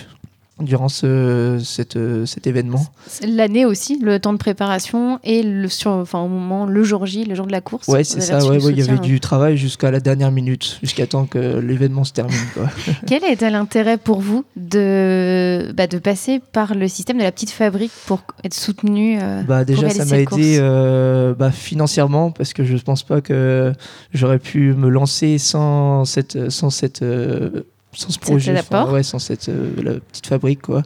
Durant 0.59 0.89
ce, 0.89 1.59
cette, 1.63 1.97
cet 2.25 2.47
événement. 2.47 2.85
L'année 3.27 3.65
aussi, 3.65 3.99
le 3.99 4.19
temps 4.19 4.33
de 4.33 4.37
préparation 4.37 5.19
et 5.23 5.43
le 5.43 5.67
sur, 5.67 5.91
enfin 5.91 6.19
au 6.19 6.27
moment 6.27 6.65
le 6.65 6.83
jour 6.83 7.05
J, 7.05 7.25
le 7.25 7.35
jour 7.35 7.45
de 7.45 7.51
la 7.51 7.61
course. 7.61 7.87
Ouais, 7.87 8.03
c'est 8.03 8.21
ça. 8.21 8.45
Ouais, 8.45 8.57
il 8.57 8.77
y 8.77 8.81
avait 8.81 8.99
du 8.99 9.19
travail 9.19 9.57
jusqu'à 9.57 9.91
la 9.91 9.99
dernière 9.99 10.31
minute, 10.31 10.79
jusqu'à 10.81 11.07
temps 11.07 11.25
que 11.25 11.59
l'événement 11.59 12.03
se 12.03 12.13
termine. 12.13 12.37
Quel 13.07 13.23
a 13.23 13.31
été 13.31 13.49
l'intérêt 13.49 13.97
pour 13.97 14.19
vous 14.19 14.45
de 14.55 15.71
bah, 15.75 15.87
de 15.87 15.97
passer 15.99 16.41
par 16.51 16.75
le 16.75 16.87
système 16.87 17.17
de 17.17 17.23
la 17.23 17.31
petite 17.31 17.51
fabrique 17.51 17.91
pour 18.05 18.21
être 18.43 18.53
soutenu 18.53 19.19
euh, 19.21 19.43
Bah 19.43 19.65
déjà, 19.65 19.89
ça 19.89 20.05
m'a 20.05 20.19
aidé 20.19 20.57
euh, 20.59 21.33
bah, 21.33 21.51
financièrement 21.51 22.31
parce 22.31 22.53
que 22.53 22.63
je 22.63 22.73
ne 22.73 22.79
pense 22.79 23.03
pas 23.03 23.21
que 23.21 23.73
j'aurais 24.13 24.39
pu 24.39 24.73
me 24.73 24.89
lancer 24.89 25.37
sans 25.37 26.05
cette 26.05 26.49
sans 26.49 26.69
cette 26.69 27.01
euh, 27.01 27.63
sans 27.93 28.09
ce 28.09 28.19
projet, 28.19 28.53
ouais, 28.91 29.03
sans 29.03 29.19
cette 29.19 29.49
euh, 29.49 29.71
la 29.81 29.93
petite 29.95 30.27
fabrique 30.27 30.61
quoi. 30.61 30.83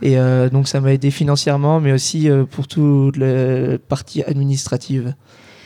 Et 0.00 0.18
euh, 0.18 0.48
donc 0.48 0.68
ça 0.68 0.80
m'a 0.80 0.92
aidé 0.92 1.10
financièrement, 1.10 1.80
mais 1.80 1.92
aussi 1.92 2.30
euh, 2.30 2.44
pour 2.44 2.68
toute 2.68 3.16
la 3.16 3.78
partie 3.78 4.22
administrative, 4.22 5.14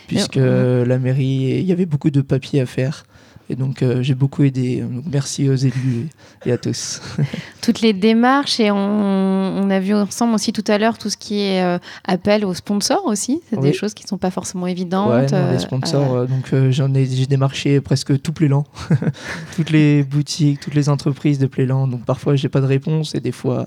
puisque 0.09 0.37
la 0.37 0.99
mairie, 0.99 1.59
il 1.61 1.65
y 1.65 1.73
avait 1.73 1.87
beaucoup 1.87 2.11
de 2.11 2.21
papiers 2.21 2.61
à 2.61 2.67
faire. 2.67 3.05
Et 3.51 3.57
donc, 3.57 3.83
euh, 3.83 4.01
j'ai 4.01 4.15
beaucoup 4.15 4.45
aidé. 4.45 4.85
merci 5.11 5.49
aux 5.51 5.57
élus 5.57 6.07
et, 6.47 6.53
à 6.53 6.57
tous. 6.57 7.03
Toutes 7.61 7.81
les 7.81 7.93
démarches, 7.93 8.61
et 8.61 8.71
on, 8.71 9.69
a 9.69 9.81
vu 9.81 9.93
ensemble 9.93 10.35
aussi 10.35 10.53
tout 10.53 10.65
à 10.69 10.79
l'heure 10.79 10.99
tout 10.99 11.11
ce 11.11 11.17
qui 11.17 11.41
est 11.41 11.61
euh, 11.61 11.79
appel 12.07 12.45
aux 12.45 12.55
sponsors 12.55 13.05
aussi. 13.07 13.41
C'est 13.51 13.59
des 13.59 13.73
choses 13.73 13.93
qui 13.93 14.05
ne 14.05 14.09
sont 14.09 14.19
pas 14.19 14.31
forcément 14.31 14.69
évidentes. 14.69 15.11
Ouais, 15.11 15.27
les 15.27 15.35
euh, 15.35 15.59
sponsors, 15.59 16.27
donc 16.29 16.55
j'en 16.71 16.95
ai, 16.95 17.07
j'ai 17.07 17.27
démarché 17.27 17.81
presque 17.81 18.23
tout 18.23 18.33
Plélan. 18.33 18.65
toutes 19.57 19.71
les 19.71 20.05
boutiques, 20.05 20.61
toutes 20.61 20.75
les 20.75 20.89
entreprises 20.89 21.41
de 21.41 21.47
Plélan. 21.47 21.89
Donc, 21.89 22.05
parfois, 22.05 22.37
j'ai 22.37 22.49
pas 22.49 22.61
de 22.61 22.67
réponse 22.67 23.17
et 23.17 23.21
des 23.21 23.33
fois 23.33 23.67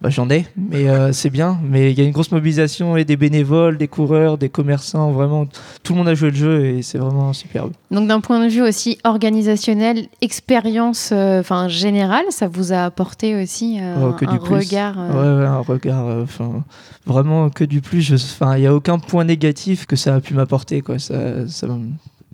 bah, 0.00 0.10
J'en 0.10 0.30
ai, 0.30 0.46
mais 0.56 0.88
euh, 0.88 1.12
c'est 1.12 1.30
bien. 1.30 1.58
Mais 1.64 1.90
il 1.90 1.98
y 1.98 2.02
a 2.02 2.04
une 2.04 2.12
grosse 2.12 2.30
mobilisation 2.30 2.96
et 2.96 3.04
des 3.04 3.16
bénévoles, 3.16 3.78
des 3.78 3.88
coureurs, 3.88 4.38
des 4.38 4.48
commerçants. 4.48 5.10
Vraiment, 5.10 5.46
tout 5.82 5.92
le 5.92 5.98
monde 5.98 6.08
a 6.08 6.14
joué 6.14 6.30
le 6.30 6.36
jeu 6.36 6.66
et 6.66 6.82
c'est 6.82 6.98
vraiment 6.98 7.32
superbe. 7.32 7.72
Donc 7.90 8.06
d'un 8.06 8.20
point 8.20 8.44
de 8.44 8.48
vue 8.48 8.62
aussi 8.62 8.98
organisationnel, 9.02 10.06
expérience 10.20 11.10
euh, 11.12 11.42
générale, 11.68 12.24
ça 12.30 12.46
vous 12.46 12.72
a 12.72 12.84
apporté 12.84 13.42
aussi 13.42 13.78
euh, 13.80 13.96
oh, 14.00 14.24
un, 14.24 14.36
regard 14.36 14.96
ouais, 14.98 15.46
un 15.46 15.58
regard. 15.58 16.06
Enfin, 16.22 16.64
vraiment 17.04 17.50
que 17.50 17.64
du 17.64 17.80
plus. 17.80 18.12
Enfin, 18.12 18.56
il 18.56 18.60
n'y 18.60 18.66
a 18.66 18.74
aucun 18.74 19.00
point 19.00 19.24
négatif 19.24 19.86
que 19.86 19.96
ça 19.96 20.14
a 20.14 20.20
pu 20.20 20.34
m'apporter. 20.34 20.80
Quoi. 20.80 21.00
Ça, 21.00 21.48
ça, 21.48 21.66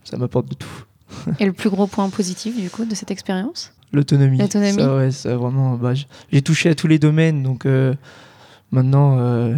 ça 0.05 0.17
m'apporte 0.19 0.51
de 0.51 0.55
tout. 0.55 0.85
et 1.41 1.47
le 1.47 1.53
plus 1.53 1.71
gros 1.71 1.87
point 1.87 2.09
positif 2.11 2.61
du 2.61 2.69
coup 2.71 2.85
de 2.85 2.95
cette 2.95 3.11
expérience? 3.11 3.73
L'autonomie. 3.95 4.39
Ça, 4.51 4.97
ouais, 4.97 5.11
ça, 5.11 5.37
vraiment. 5.37 5.77
Bah, 5.77 5.93
j'ai 6.33 6.43
touché 6.43 6.69
à 6.69 6.75
tous 6.75 6.89
les 6.89 6.99
domaines, 6.99 7.43
donc 7.43 7.65
euh, 7.65 7.95
maintenant. 8.73 9.17
Euh, 9.19 9.55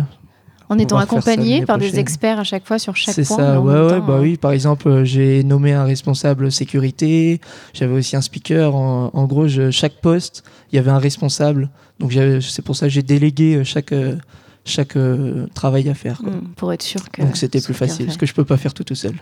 en 0.69 0.79
étant 0.79 0.99
accompagné 0.99 1.65
par 1.65 1.79
des 1.79 1.99
experts 1.99 2.41
à 2.41 2.45
chaque 2.45 2.67
fois 2.67 2.79
sur 2.79 2.97
chaque 2.97 3.15
point. 3.15 3.25
C'est 3.25 3.25
ça, 3.25 3.61
ouais, 3.61 3.73
ouais, 3.73 4.01
bah 4.01 4.15
hein. 4.15 4.19
oui. 4.21 4.37
Par 4.37 4.51
exemple, 4.51 4.89
euh, 4.89 5.05
j'ai 5.05 5.45
nommé 5.45 5.73
un 5.73 5.85
responsable 5.85 6.51
sécurité. 6.53 7.41
J'avais 7.73 7.95
aussi 7.95 8.17
un 8.17 8.21
speaker. 8.21 8.75
En, 8.75 9.25
gros, 9.27 9.49
chaque 9.71 10.01
poste, 10.01 10.43
il 10.73 10.77
y 10.77 10.79
avait 10.79 10.91
un 10.91 10.99
responsable. 10.99 11.71
Donc 11.99 12.13
c'est 12.13 12.63
pour 12.63 12.77
ça 12.77 12.87
que 12.87 12.93
j'ai 12.93 13.03
délégué 13.03 13.65
chaque 13.65 13.95
chaque 14.65 14.99
travail 15.55 15.89
à 15.89 15.95
faire. 15.95 16.19
Quoi. 16.19 16.33
Hmm, 16.33 16.49
pour 16.57 16.73
être 16.73 16.83
sûr 16.83 17.11
que. 17.11 17.23
Donc 17.23 17.37
c'était 17.37 17.61
plus 17.61 17.75
facile, 17.75 18.07
parce 18.07 18.19
que 18.19 18.27
je 18.27 18.35
peux 18.35 18.45
pas 18.45 18.57
faire 18.57 18.75
tout 18.75 18.85
tout 18.85 18.97
seul. 18.97 19.15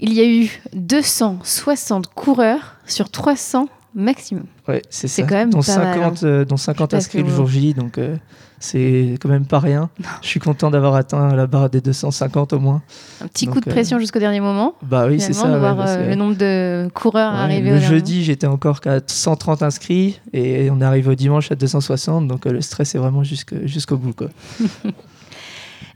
Il 0.00 0.14
y 0.14 0.20
a 0.20 0.26
eu 0.26 0.50
260 0.74 2.08
coureurs 2.08 2.76
sur 2.86 3.10
300 3.10 3.68
maximum. 3.94 4.44
Ouais, 4.68 4.82
c'est 4.90 5.08
ça. 5.08 5.22
quand 5.22 5.34
même 5.34 5.50
dont 5.50 5.62
50, 5.62 6.24
hein. 6.24 6.56
50 6.56 6.94
euh, 6.94 6.96
inscrits 6.96 7.22
le 7.22 7.28
jour 7.28 7.46
J, 7.46 7.74
donc 7.74 7.98
euh, 7.98 8.16
c'est 8.58 9.16
quand 9.20 9.28
même 9.28 9.46
pas 9.46 9.58
rien. 9.58 9.90
Je 10.22 10.28
suis 10.28 10.40
content 10.40 10.70
d'avoir 10.70 10.94
atteint 10.94 11.34
la 11.34 11.46
barre 11.46 11.70
des 11.70 11.80
250 11.80 12.52
au 12.52 12.60
moins. 12.60 12.82
Un 13.20 13.26
petit 13.26 13.46
coup 13.46 13.60
de 13.60 13.68
euh, 13.68 13.72
pression 13.72 13.98
jusqu'au 13.98 14.18
dernier 14.18 14.40
moment. 14.40 14.74
Bah 14.82 15.06
oui, 15.08 15.20
c'est 15.20 15.32
ça. 15.32 15.48
De 15.48 15.58
voir 15.58 15.76
le 15.76 16.14
nombre 16.14 16.36
de 16.36 16.88
coureurs 16.94 17.32
arriver. 17.32 17.70
Le 17.70 17.80
jeudi, 17.80 18.24
j'étais 18.24 18.46
encore 18.46 18.80
qu'à 18.80 19.00
130 19.04 19.62
inscrits 19.62 20.20
et 20.32 20.70
on 20.70 20.80
arrive 20.80 21.08
au 21.08 21.14
dimanche 21.14 21.50
à 21.50 21.56
260, 21.56 22.28
donc 22.28 22.44
le 22.44 22.60
stress 22.60 22.94
est 22.94 22.98
vraiment 22.98 23.22
jusqu'au 23.24 23.96
bout. 23.96 24.12
Quoi. 24.12 24.28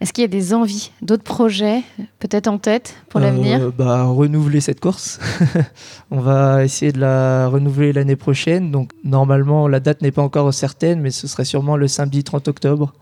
Est-ce 0.00 0.12
qu'il 0.12 0.22
y 0.22 0.24
a 0.24 0.28
des 0.28 0.52
envies, 0.52 0.90
d'autres 1.02 1.22
projets 1.22 1.82
peut-être 2.28 2.48
en 2.48 2.56
tête 2.56 2.94
pour 3.10 3.20
euh, 3.20 3.24
l'avenir 3.24 3.70
bah, 3.76 4.04
Renouveler 4.04 4.62
cette 4.62 4.80
course. 4.80 5.20
on 6.10 6.20
va 6.20 6.64
essayer 6.64 6.90
de 6.90 6.98
la 6.98 7.48
renouveler 7.48 7.92
l'année 7.92 8.16
prochaine. 8.16 8.70
Donc 8.70 8.92
normalement, 9.04 9.68
la 9.68 9.78
date 9.78 10.00
n'est 10.00 10.10
pas 10.10 10.22
encore 10.22 10.54
certaine, 10.54 11.02
mais 11.02 11.10
ce 11.10 11.28
serait 11.28 11.44
sûrement 11.44 11.76
le 11.76 11.86
samedi 11.86 12.24
30 12.24 12.48
octobre. 12.48 12.94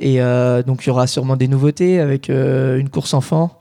Et 0.00 0.20
euh, 0.20 0.64
donc 0.64 0.84
il 0.84 0.88
y 0.88 0.90
aura 0.90 1.06
sûrement 1.06 1.36
des 1.36 1.46
nouveautés 1.46 2.00
avec 2.00 2.28
euh, 2.28 2.78
une 2.78 2.88
course 2.88 3.14
enfant. 3.14 3.56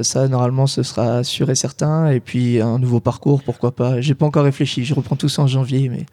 Ça, 0.00 0.28
normalement, 0.28 0.66
ce 0.66 0.82
sera 0.82 1.24
sûr 1.24 1.50
et 1.50 1.54
certain. 1.54 2.10
Et 2.10 2.20
puis 2.20 2.60
un 2.60 2.78
nouveau 2.78 3.00
parcours, 3.00 3.42
pourquoi 3.42 3.72
pas. 3.72 4.00
J'ai 4.00 4.14
pas 4.14 4.26
encore 4.26 4.44
réfléchi. 4.44 4.84
Je 4.84 4.94
reprends 4.94 5.16
tout 5.16 5.28
ça 5.28 5.42
en 5.42 5.46
janvier, 5.46 5.88
mais 5.88 6.06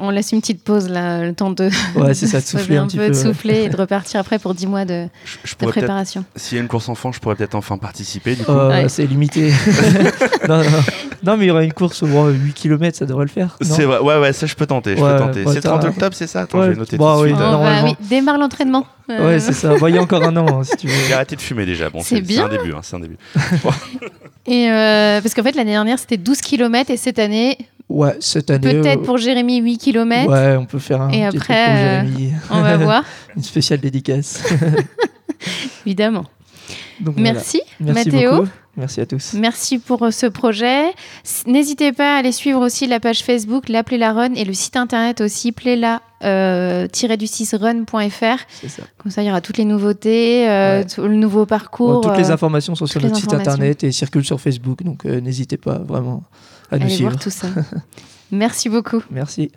on 0.00 0.10
laisse 0.10 0.32
une 0.32 0.40
petite 0.40 0.62
pause 0.62 0.88
là, 0.88 1.24
le 1.24 1.34
temps 1.34 1.50
de, 1.50 1.70
ouais, 1.96 2.14
ça, 2.14 2.40
de 2.40 2.44
souffler 2.46 2.76
un, 2.76 2.86
peu, 2.86 3.08
de 3.08 3.12
souffler 3.12 3.64
et 3.64 3.68
de 3.68 3.76
repartir 3.76 4.20
après 4.20 4.38
pour 4.38 4.54
10 4.54 4.66
mois 4.66 4.84
de, 4.84 5.08
préparation. 5.58 6.24
S'il 6.36 6.56
y 6.56 6.60
a 6.60 6.62
une 6.62 6.68
course 6.68 6.88
enfant, 6.88 7.12
je 7.12 7.20
pourrais 7.20 7.34
peut-être 7.34 7.54
enfin 7.54 7.78
participer. 7.78 8.36
Du 8.36 8.44
coup. 8.44 8.52
Euh, 8.52 8.88
c'est 8.88 9.06
limité. 9.06 9.52
non, 10.48 11.36
mais 11.36 11.44
il 11.44 11.48
y 11.48 11.50
aura 11.50 11.64
une 11.64 11.72
course 11.72 12.02
au 12.02 12.28
8 12.28 12.52
km, 12.54 12.96
ça 12.96 13.06
devrait 13.06 13.24
le 13.24 13.30
faire. 13.30 13.56
C'est 13.60 13.84
vrai, 13.84 13.98
ouais, 13.98 14.18
ouais, 14.18 14.32
ça 14.32 14.46
je 14.46 14.54
peux 14.54 14.66
tenter. 14.66 14.94
tenter. 14.96 15.44
c'est 15.46 15.56
le 15.56 15.60
30 15.62 15.84
octobre, 15.84 16.16
c'est 16.16 16.26
ça 16.26 16.42
Attends, 16.42 16.62
je 16.62 16.70
vais 16.70 16.76
noter 16.76 16.96
tout 16.96 17.04
de 17.04 17.18
suite. 17.22 17.36
Oh, 17.38 17.58
bah 17.58 17.82
oui, 17.84 17.96
démarre 18.08 18.38
l'entraînement. 18.38 18.86
Ouais, 19.08 19.40
c'est 19.40 19.52
ça. 19.52 19.72
A 19.72 20.00
encore 20.00 20.22
un 20.22 20.36
an, 20.36 20.60
hein, 20.60 20.64
si 20.64 20.76
tu 20.76 20.86
veux. 20.86 20.94
J'ai 21.06 21.12
arrêté 21.14 21.36
de 21.36 21.40
fumer 21.40 21.66
déjà. 21.66 21.90
Bon, 21.90 22.00
c'est 22.02 22.16
un 22.16 22.48
début. 22.48 22.72
Hein, 22.72 22.80
c'est 22.82 22.96
un 22.96 23.00
début. 23.00 23.16
et 24.46 24.70
euh, 24.70 25.20
parce 25.20 25.34
qu'en 25.34 25.42
fait, 25.42 25.54
l'année 25.54 25.72
dernière, 25.72 25.98
c'était 25.98 26.16
12 26.16 26.40
km 26.40 26.90
et 26.90 26.96
cette 26.96 27.18
année, 27.18 27.58
Ouais, 27.88 28.16
cette 28.20 28.48
année. 28.50 28.72
Peut-être 28.80 29.00
euh, 29.00 29.04
pour 29.04 29.18
Jérémy 29.18 29.58
8 29.60 29.76
km. 29.78 30.30
Ouais, 30.30 30.56
on 30.56 30.64
peut 30.64 30.78
faire 30.78 31.02
un 31.02 31.10
Et 31.10 31.28
petit 31.28 31.36
après, 31.36 31.64
pour 31.66 31.74
euh, 31.74 32.00
Jérémy. 32.00 32.32
on 32.50 32.62
va 32.62 32.76
voir. 32.78 33.04
Une 33.36 33.42
spéciale 33.42 33.80
dédicace. 33.80 34.42
Évidemment. 35.86 36.24
Merci, 37.16 37.60
Merci 37.80 38.10
Mathéo. 38.10 38.30
Beaucoup. 38.30 38.48
Merci 38.76 39.00
à 39.02 39.06
tous. 39.06 39.34
Merci 39.34 39.78
pour 39.78 40.02
euh, 40.02 40.10
ce 40.10 40.24
projet. 40.24 40.92
N'hésitez 41.46 41.92
pas 41.92 42.14
à 42.14 42.18
aller 42.18 42.32
suivre 42.32 42.64
aussi 42.64 42.86
la 42.86 43.00
page 43.00 43.22
Facebook 43.22 43.68
La 43.68 43.82
la 43.90 44.12
Run 44.12 44.32
et 44.34 44.44
le 44.44 44.54
site 44.54 44.76
internet 44.76 45.20
aussi 45.20 45.52
playla 45.52 46.00
du 46.22 47.26
6 47.26 47.54
runfr 47.54 48.36
Comme 48.96 49.10
ça, 49.12 49.22
il 49.22 49.26
y 49.26 49.30
aura 49.30 49.40
toutes 49.40 49.58
les 49.58 49.64
nouveautés, 49.64 50.46
le 50.46 51.14
nouveau 51.14 51.46
parcours. 51.46 52.00
toutes 52.00 52.16
les 52.16 52.30
informations 52.30 52.74
sont 52.74 52.86
sur 52.86 53.02
notre 53.02 53.16
site 53.16 53.34
internet 53.34 53.84
et 53.84 53.92
circulent 53.92 54.24
sur 54.24 54.40
Facebook, 54.40 54.82
donc 54.82 55.04
n'hésitez 55.04 55.56
pas 55.56 55.78
vraiment 55.78 56.22
à 56.70 56.78
nous 56.78 56.88
voir 56.88 57.18
tout 57.18 57.30
ça. 57.30 57.48
Merci 58.32 58.70
beaucoup. 58.70 59.02
Merci. 59.10 59.50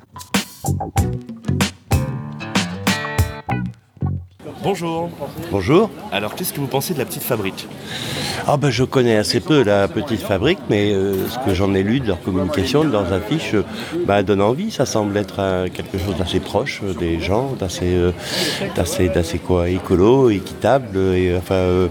Bonjour. 4.65 5.12
Bonjour. 5.51 5.91
Alors, 6.12 6.34
qu'est-ce 6.34 6.51
que 6.51 6.60
vous 6.60 6.65
pensez 6.65 6.95
de 6.95 6.98
la 6.98 7.05
petite 7.05 7.22
fabrique? 7.22 7.67
Ah 8.48 8.57
ben, 8.57 8.72
Je 8.72 8.84
connais 8.84 9.15
assez 9.15 9.39
peu 9.39 9.62
la 9.62 9.88
petite 9.88 10.22
fabrique, 10.22 10.57
mais 10.72 10.91
euh, 10.91 11.13
ce 11.29 11.38
que 11.45 11.53
j'en 11.53 11.75
ai 11.75 11.84
lu 11.84 12.00
de 12.00 12.07
leur 12.07 12.19
communication, 12.19 12.84
de 12.84 12.91
leurs 12.91 13.13
affiches, 13.13 13.53
euh, 13.53 13.63
bah, 14.07 14.24
donne 14.24 14.41
envie. 14.41 14.72
Ça 14.72 14.88
semble 14.88 15.15
être 15.17 15.36
euh, 15.38 15.67
quelque 15.72 16.00
chose 16.00 16.15
d'assez 16.17 16.39
proche 16.39 16.81
des 17.00 17.19
gens, 17.19 17.55
d'assez, 17.60 18.12
d'assez, 19.13 19.38
quoi, 19.38 19.69
écolo, 19.69 20.31
équitable. 20.31 20.98
Et, 21.13 21.36
enfin, 21.38 21.88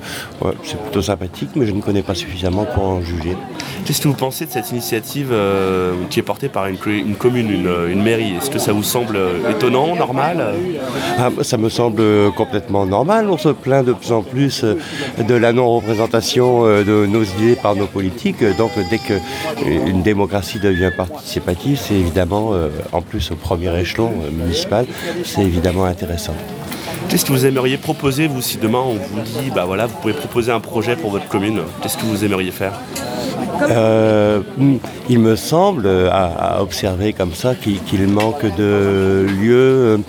c'est 0.64 0.80
plutôt 0.80 1.02
sympathique, 1.02 1.50
mais 1.54 1.66
je 1.66 1.72
ne 1.72 1.80
connais 1.80 2.02
pas 2.02 2.16
suffisamment 2.16 2.64
pour 2.64 2.82
en 2.82 3.00
juger. 3.00 3.36
Qu'est-ce 3.84 4.00
que 4.00 4.08
vous 4.08 4.14
pensez 4.14 4.46
de 4.46 4.50
cette 4.50 4.72
initiative 4.72 5.32
qui 6.10 6.18
est 6.18 6.22
portée 6.24 6.48
par 6.48 6.66
une, 6.66 6.78
commune, 7.16 7.50
une, 7.50 8.02
mairie? 8.02 8.34
Est-ce 8.36 8.50
que 8.50 8.58
ça 8.58 8.72
vous 8.72 8.82
semble 8.82 9.18
étonnant, 9.48 9.94
normal? 9.94 10.54
Ah, 11.18 11.30
Ça 11.42 11.56
me 11.56 11.68
semble 11.68 12.02
complètement 12.32 12.63
normal. 12.70 13.30
On 13.30 13.38
se 13.38 13.48
plaint 13.48 13.84
de 13.84 13.92
plus 13.92 14.12
en 14.12 14.22
plus 14.22 14.64
euh, 14.64 14.76
de 15.26 15.34
la 15.34 15.52
non-représentation 15.52 16.64
euh, 16.64 16.84
de 16.84 17.06
nos 17.06 17.22
idées 17.22 17.56
par 17.56 17.76
nos 17.76 17.86
politiques. 17.86 18.44
Donc 18.58 18.72
dès 18.90 18.98
qu'une 18.98 20.02
démocratie 20.02 20.58
devient 20.58 20.90
participative, 20.96 21.78
c'est 21.80 21.94
évidemment, 21.94 22.52
euh, 22.52 22.68
en 22.92 23.02
plus 23.02 23.30
au 23.30 23.36
premier 23.36 23.78
échelon 23.78 24.10
municipal, 24.32 24.86
c'est 25.24 25.42
évidemment 25.42 25.84
intéressant. 25.84 26.34
Qu'est-ce 27.08 27.24
que 27.24 27.32
vous 27.32 27.46
aimeriez 27.46 27.76
proposer, 27.76 28.26
vous, 28.26 28.40
si 28.40 28.56
demain 28.56 28.80
on 28.80 28.94
vous 28.94 29.20
dit, 29.20 29.50
bah 29.54 29.64
voilà, 29.66 29.86
vous 29.86 29.96
pouvez 30.00 30.14
proposer 30.14 30.52
un 30.52 30.60
projet 30.60 30.96
pour 30.96 31.10
votre 31.10 31.28
commune 31.28 31.60
Qu'est-ce 31.82 31.98
que 31.98 32.06
vous 32.06 32.24
aimeriez 32.24 32.50
faire? 32.50 32.72
Euh, 33.70 34.40
il 35.08 35.18
me 35.18 35.36
semble, 35.36 35.88
à, 36.10 36.60
observer 36.60 37.12
comme 37.12 37.34
ça, 37.34 37.54
qu'il 37.54 38.08
manque 38.08 38.44
de 38.56 39.26
lieux 39.40 40.00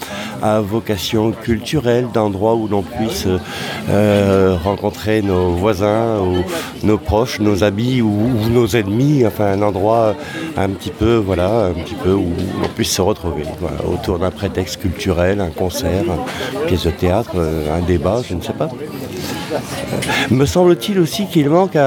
à 0.42 0.62
vocation 0.62 1.32
culturelle, 1.32 2.08
d'endroits 2.14 2.56
où 2.56 2.68
l'on 2.68 2.84
puisse 2.84 3.28
euh, 3.90 4.58
rencontrer 4.64 5.22
nos 5.22 5.52
voisins, 5.52 6.20
ou 6.20 6.44
nos 6.86 6.98
proches, 6.98 7.40
nos 7.40 7.64
amis 7.64 8.02
ou, 8.02 8.30
nos 8.50 8.68
ennemis, 8.68 9.26
enfin 9.26 9.54
un 9.54 9.62
endroit 9.62 10.16
un 10.58 10.70
petit 10.70 10.92
peu, 10.92 11.16
voilà, 11.16 11.68
un 11.68 11.74
petit 11.74 11.96
peu 11.96 12.14
où 12.14 12.34
on 12.64 12.68
puisse 12.68 12.92
se 12.92 13.02
retrouver, 13.02 13.44
autour 13.92 14.20
d'un 14.20 14.32
prétexte 14.32 14.82
culturel, 14.82 15.42
un 15.42 15.50
concert, 15.50 16.04
une 16.54 16.68
pièce 16.68 16.86
de 16.86 16.92
théâtre, 16.92 17.36
un 17.38 17.82
débat, 17.82 18.22
je 18.28 18.36
ne 18.36 18.42
sais 18.42 18.54
pas. 18.54 18.70
Me 20.32 20.46
semble-t-il 20.46 21.00
aussi 21.00 21.28
qu'il 21.28 21.50
manque 21.50 21.78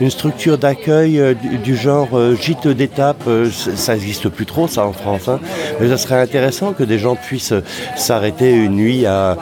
une 0.00 0.10
structure 0.10 0.58
d'accueil 0.58 1.18
euh, 1.20 1.34
du, 1.34 1.76
genre 1.76 2.08
euh, 2.14 2.36
gîte 2.36 2.68
d'étape. 2.68 3.22
Euh, 3.26 3.50
ça 3.50 3.94
n'existe 3.94 4.28
plus 4.28 4.46
trop, 4.46 4.68
ça, 4.68 4.86
en 4.86 4.92
France. 4.92 5.28
Hein. 5.28 5.40
Mais 5.80 5.88
ce 5.88 5.96
serait 5.96 6.20
intéressant 6.20 6.72
que 6.72 6.82
des 6.82 6.98
gens 6.98 7.16
puissent 7.16 7.54
s'arrêter 7.96 8.52
une 8.52 8.76
nuit 8.76 9.06
à, 9.06 9.36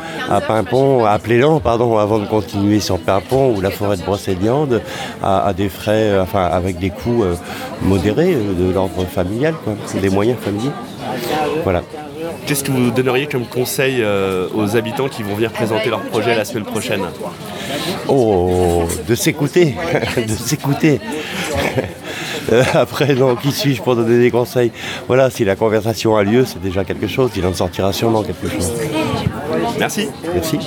Pimpon, 0.47 1.05
à 1.05 1.19
Plélan, 1.19 1.61
pardon, 1.61 1.99
avant 1.99 2.19
de 2.19 2.27
continuer 2.27 2.81
sur 2.81 2.99
Pimpon 2.99 3.55
ou 3.57 3.61
la 3.61 3.71
forêt 3.71 3.97
de 3.97 4.03
Brocéliande, 4.03 4.83
à, 5.23 5.53
des 5.53 5.69
frais, 5.69 6.19
enfin, 6.21 6.45
avec 6.45 6.79
des 6.79 6.91
coûts 6.91 7.25
modérés 7.83 8.35
de 8.35 8.73
l'ordre 8.73 9.05
familial, 9.07 9.55
quoi, 9.65 9.75
des 10.01 10.11
moyens 10.11 10.39
familiers. 10.39 10.73
Voilà. 11.63 11.83
Qu'est-ce 12.47 12.65
que 12.65 12.71
vous 12.71 12.91
donneriez 12.91 13.27
comme 13.27 13.47
conseil 13.47 13.97
euh, 14.01 14.49
aux 14.55 14.77
habitants 14.77 15.09
qui 15.09 15.23
vont 15.23 15.35
venir 15.35 15.51
présenter 15.51 15.89
leur 15.89 16.03
projet 16.03 16.35
la 16.35 16.45
semaine 16.45 16.65
prochaine 16.65 17.03
Oh, 18.09 18.85
de 19.09 19.15
s'écouter, 19.15 19.75
de 20.17 20.33
s'écouter. 20.33 21.01
Euh, 22.53 22.63
après, 22.75 23.15
non, 23.15 23.37
qui 23.37 23.53
suis-je 23.53 23.81
pour 23.83 23.97
donner 23.97 24.19
des 24.19 24.31
conseils? 24.31 24.71
Voilà, 25.07 25.31
si 25.31 25.45
la 25.45 25.57
conversation 25.57 26.17
a 26.17 26.23
lieu, 26.23 26.45
c'est 26.45 26.61
déjà 26.61 26.85
quelque 26.85 27.07
chose. 27.07 27.31
Il 27.37 27.47
en 27.47 27.55
sortira 27.55 27.93
sûrement 27.93 28.23
quelque 28.23 28.49
chose. 28.49 28.73
Merci. 29.79 30.09
Merci. 30.35 30.59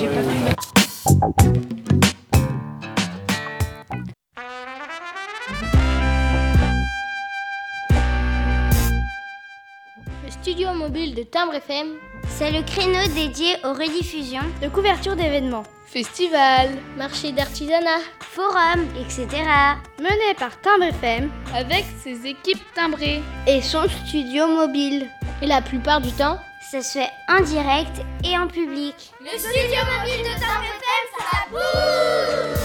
Studio 10.48 10.72
mobile 10.72 11.14
de 11.14 11.24
Timbre 11.24 11.56
FM, 11.56 11.98
c'est 12.26 12.50
le 12.50 12.62
créneau 12.62 13.06
dédié 13.14 13.56
aux 13.64 13.74
rediffusions, 13.74 14.46
de 14.62 14.68
couverture 14.68 15.14
d'événements, 15.14 15.64
festivals, 15.84 16.70
marchés 16.96 17.32
d'artisanat, 17.32 18.00
forums, 18.20 18.86
etc. 18.98 19.26
Mené 19.98 20.32
par 20.38 20.58
Timbre 20.62 20.84
FM 20.84 21.30
avec 21.54 21.84
ses 22.02 22.26
équipes 22.26 22.64
timbrées 22.74 23.20
et 23.46 23.60
son 23.60 23.86
studio 24.06 24.46
mobile. 24.46 25.06
Et 25.42 25.46
la 25.46 25.60
plupart 25.60 26.00
du 26.00 26.12
temps, 26.12 26.38
ça 26.70 26.80
se 26.80 26.98
fait 26.98 27.10
en 27.28 27.42
direct 27.42 28.00
et 28.24 28.38
en 28.38 28.46
public. 28.46 28.94
Le 29.20 29.38
studio 29.38 29.80
mobile 29.98 30.24
de 30.24 30.34
Timbre 30.40 30.64
FM 31.52 32.57